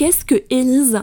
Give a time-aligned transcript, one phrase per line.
[0.00, 1.02] qu'est-ce que Élise?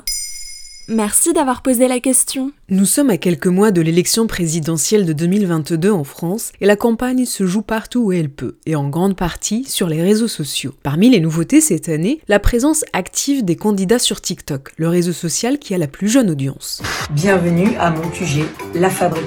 [0.88, 2.52] Merci d'avoir posé la question.
[2.70, 7.26] Nous sommes à quelques mois de l'élection présidentielle de 2022 en France et la campagne
[7.26, 10.74] se joue partout où elle peut, et en grande partie sur les réseaux sociaux.
[10.82, 15.60] Parmi les nouveautés cette année, la présence active des candidats sur TikTok, le réseau social
[15.60, 16.82] qui a la plus jeune audience.
[17.12, 19.26] Bienvenue à mon QG, La Fabrique.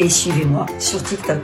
[0.00, 1.40] Et suivez-moi sur TikTok.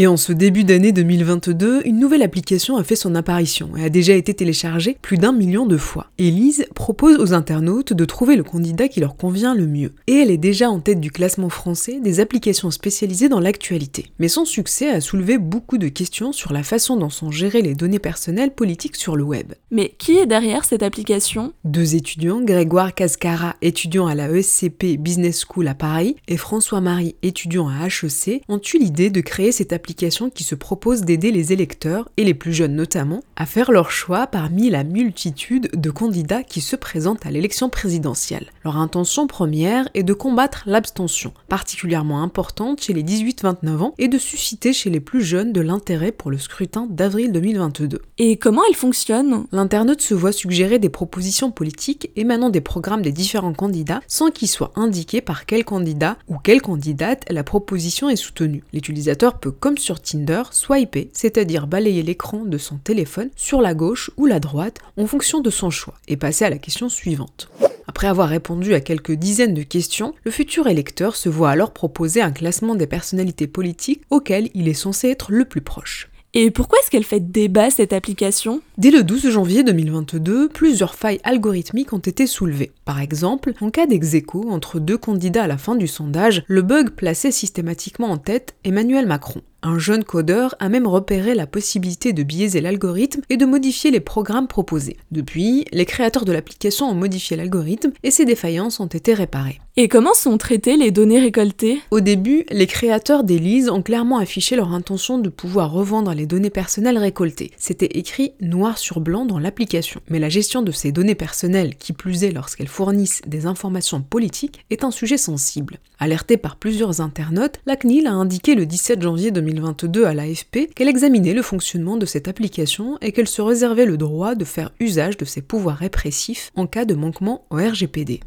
[0.00, 3.88] Et en ce début d'année 2022, une nouvelle application a fait son apparition et a
[3.88, 6.06] déjà été téléchargée plus d'un million de fois.
[6.18, 9.94] Elise propose aux internautes de trouver le candidat qui leur convient le mieux.
[10.06, 14.06] Et elle est déjà en tête du classement français des applications spécialisées dans l'actualité.
[14.20, 17.74] Mais son succès a soulevé beaucoup de questions sur la façon dont sont gérées les
[17.74, 19.54] données personnelles politiques sur le web.
[19.72, 21.54] Mais qui est derrière cette application?
[21.64, 27.66] Deux étudiants, Grégoire Cascara, étudiant à la ESCP Business School à Paris, et François-Marie, étudiant
[27.66, 32.08] à HEC, ont eu l'idée de créer cette application qui se propose d'aider les électeurs,
[32.16, 36.60] et les plus jeunes notamment, à faire leur choix parmi la multitude de candidats qui
[36.60, 38.46] se présentent à l'élection présidentielle.
[38.64, 44.18] Leur intention première est de combattre l'abstention, particulièrement importante chez les 18-29 ans, et de
[44.18, 48.00] susciter chez les plus jeunes de l'intérêt pour le scrutin d'avril 2022.
[48.18, 49.46] Et comment elle fonctionne?
[49.52, 54.48] L'internaute se voit suggérer des propositions politiques émanant des programmes des différents candidats sans qu'il
[54.48, 58.64] soit indiqué par quel candidat ou quelle candidate la proposition est soutenue.
[58.72, 64.10] L'utilisateur peut, comme sur Tinder, swiper, c'est-à-dire balayer l'écran de son téléphone sur la gauche
[64.16, 67.50] ou la droite en fonction de son choix, et passer à la question suivante.
[67.86, 72.22] Après avoir répondu à quelques dizaines de questions, le futur électeur se voit alors proposer
[72.22, 76.08] un classement des personnalités politiques auxquelles il est censé être le plus proche.
[76.34, 78.60] Et pourquoi est-ce qu'elle fait débat cette application?
[78.76, 82.72] Dès le 12 janvier 2022, plusieurs failles algorithmiques ont été soulevées.
[82.84, 84.14] Par exemple, en cas dex
[84.50, 89.06] entre deux candidats à la fin du sondage, le bug plaçait systématiquement en tête Emmanuel
[89.06, 89.40] Macron.
[89.62, 93.98] Un jeune codeur a même repéré la possibilité de biaiser l'algorithme et de modifier les
[93.98, 94.96] programmes proposés.
[95.10, 99.58] Depuis, les créateurs de l'application ont modifié l'algorithme et ces défaillances ont été réparées.
[99.80, 101.80] Et comment sont traitées les données récoltées?
[101.92, 106.50] Au début, les créateurs d'Elise ont clairement affiché leur intention de pouvoir revendre les données
[106.50, 107.52] personnelles récoltées.
[107.56, 110.00] C'était écrit noir sur blanc dans l'application.
[110.08, 114.64] Mais la gestion de ces données personnelles, qui plus est lorsqu'elles fournissent des informations politiques,
[114.70, 115.78] est un sujet sensible.
[116.00, 120.88] Alertée par plusieurs internautes, la CNIL a indiqué le 17 janvier 2022 à l'AFP qu'elle
[120.88, 125.16] examinait le fonctionnement de cette application et qu'elle se réservait le droit de faire usage
[125.16, 128.20] de ses pouvoirs répressifs en cas de manquement au RGPD.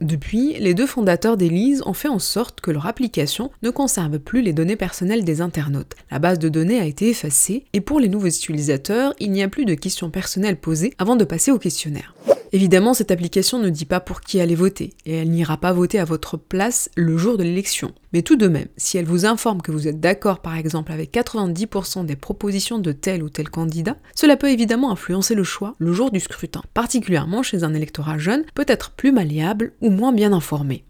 [0.00, 4.42] Depuis, les deux fondateurs d'Elise ont fait en sorte que leur application ne conserve plus
[4.42, 5.94] les données personnelles des internautes.
[6.10, 9.48] La base de données a été effacée et pour les nouveaux utilisateurs, il n'y a
[9.48, 12.14] plus de questions personnelles posées avant de passer au questionnaire.
[12.54, 15.98] Évidemment, cette application ne dit pas pour qui aller voter, et elle n'ira pas voter
[15.98, 17.90] à votre place le jour de l'élection.
[18.12, 21.12] Mais tout de même, si elle vous informe que vous êtes d'accord par exemple avec
[21.12, 25.92] 90% des propositions de tel ou tel candidat, cela peut évidemment influencer le choix le
[25.92, 30.84] jour du scrutin, particulièrement chez un électorat jeune, peut-être plus malléable ou moins bien informé.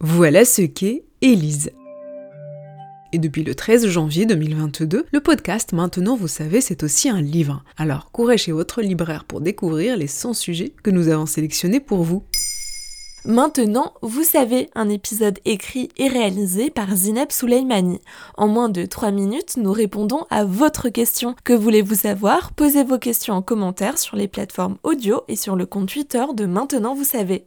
[0.00, 1.70] Voilà ce qu'est Élise.
[3.14, 7.62] Et depuis le 13 janvier 2022, le podcast Maintenant vous savez, c'est aussi un livre.
[7.76, 12.02] Alors courez chez votre libraire pour découvrir les 100 sujets que nous avons sélectionnés pour
[12.02, 12.24] vous.
[13.24, 18.00] Maintenant, vous savez, un épisode écrit et réalisé par Zineb Souleimani.
[18.36, 21.36] En moins de 3 minutes, nous répondons à votre question.
[21.44, 22.52] Que voulez-vous savoir?
[22.52, 26.46] Posez vos questions en commentaire sur les plateformes audio et sur le compte Twitter de
[26.46, 27.44] Maintenant vous savez.